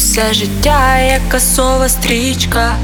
Усе 0.00 0.34
життя 0.34 0.98
як 0.98 1.28
касова 1.28 1.88
стрічка, 1.88 2.76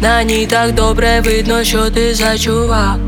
на 0.00 0.22
ній 0.22 0.46
так 0.46 0.74
добре 0.74 1.20
видно, 1.20 1.64
що 1.64 1.90
ти 1.90 2.14
за 2.14 2.38
чувак. 2.38 2.98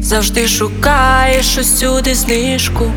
Завжди 0.00 0.48
шукаєш 0.48 1.58
усюди 1.58 2.14
знижку. 2.14 2.92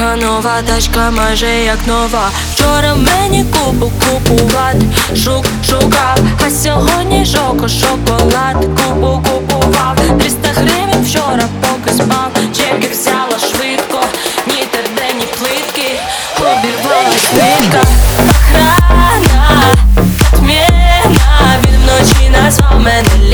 А 0.00 0.16
нова 0.16 0.62
тачка 0.66 1.10
майже 1.10 1.46
як 1.46 1.78
нова. 1.86 2.30
Вчора 2.54 2.94
мені 2.94 3.44
купу 3.44 3.92
купувати, 4.00 4.86
шук 5.16 5.46
шукав, 5.66 6.18
а 6.46 6.50
сьогодні 6.50 7.24
жоко 7.24 7.68
шоколад, 7.68 8.56
купу 8.64 9.22
купував. 9.30 9.96
300 10.20 10.48
гривень 10.54 11.04
вчора 11.04 11.44
поки 11.60 11.94
спав, 11.96 12.30
чеки 12.56 12.88
взяла 12.92 13.13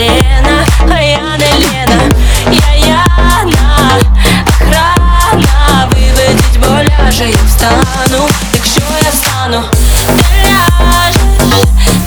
Лена, 0.01 0.65
а 0.91 1.03
я 1.03 1.37
не 1.37 1.53
Лена, 1.61 2.01
я 2.51 2.75
Яна, 2.87 3.99
охрана, 4.49 5.89
виведіть, 5.93 6.59
бо 6.59 6.67
ляже, 6.67 7.25
я 7.29 7.39
встану, 7.47 8.29
якщо 8.55 8.81
я 9.05 9.11
встану, 9.11 9.65
ти 9.73 10.25
ляжеш, 10.47 11.17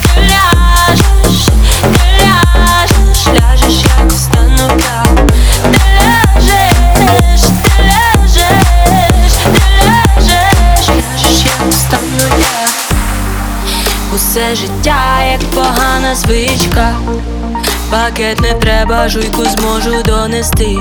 ти 0.02 0.20
ляжеш, 0.20 1.46
ти 1.82 2.04
ляжеш, 2.20 3.26
ляжеш, 3.26 3.84
встану, 4.08 4.80
я 4.82 5.02
ти 5.64 5.80
ляжеш, 6.40 7.42
ти 7.64 7.82
ляжеш, 7.84 9.32
ти 9.44 9.60
ляжеш, 9.86 10.88
ляжеш, 10.88 11.44
як 11.44 11.70
встану, 11.70 12.26
я. 12.40 12.68
Усе 14.14 14.54
життя 14.54 15.22
як 15.32 15.40
погана 15.50 16.14
звичка. 16.14 16.94
Пакет 17.94 18.40
не 18.40 18.52
треба, 18.54 19.08
жуйку 19.08 19.44
зможу 19.44 20.02
донести. 20.02 20.78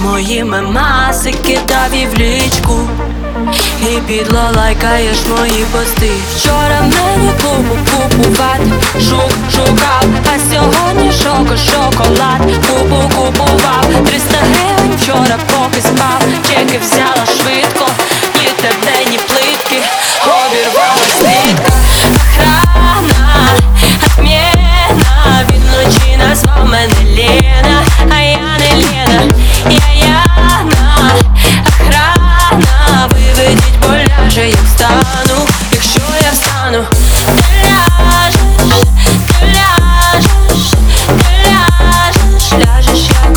Мої 0.00 0.44
мемаси 0.44 1.32
кидав 1.32 1.94
і 1.94 2.06
в 2.06 2.18
лічку. 2.18 2.78
І 3.82 3.98
підло 4.08 4.40
лайкаєш 4.56 5.16
мої 5.26 5.64
пости. 5.72 6.10
Вчора 6.36 6.80
мені 6.80 7.30
купу 7.42 7.76
купувати, 7.90 8.72
шук 9.00 9.30
шукав, 9.52 10.04
а 10.34 10.54
сьогодні 10.54 11.12
шоко 11.12 11.56
шоколад, 11.56 12.40
купу 12.68 13.02
купував, 13.16 13.86
300 14.06 14.36
гривень 14.38 14.96
вчора 14.96 15.38
бо 34.34 34.40
я 34.40 34.56
встану, 34.64 35.46
якщо 35.72 36.00
я 36.24 36.30
встану, 36.32 36.84
ти 37.36 37.44
ляжеш, 37.64 38.40
ти 39.26 39.46
ляжеш, 39.46 40.70
ти 41.06 41.26
ляжеш, 41.46 42.52
ляжеш, 42.52 43.08
я 43.10 43.30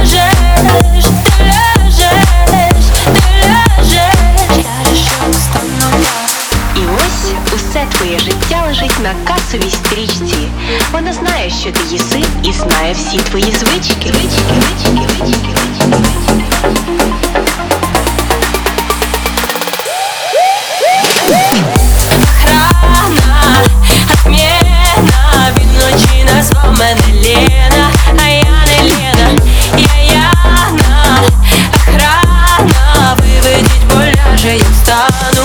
ляжеш, 0.00 0.24
ти 0.24 0.52
ляжеш, 1.60 2.04
ляжеш, 3.42 4.14
ляжеш, 4.56 5.04
я 5.04 6.80
І 6.80 6.82
ось 6.96 7.54
усе 7.54 7.86
твоє 7.90 8.18
життя 8.18 8.64
лежить 8.66 9.00
на 9.02 9.14
касовій 9.24 9.70
стрічці. 9.70 10.48
Вона 10.92 11.12
знає, 11.12 11.50
що 11.50 11.72
ти 11.72 11.80
їси, 11.90 12.24
і 12.42 12.52
знає 12.52 12.92
всі 12.92 13.18
твої 13.18 13.52
звички. 13.52 14.12
звички, 14.12 14.12
звички, 14.12 15.06
звички, 15.08 15.84
звички. 15.84 16.69
I 35.12 35.39